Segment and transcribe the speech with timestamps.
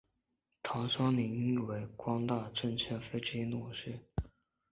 [0.63, 3.99] 唐双宁亦为光大证券非执行董事。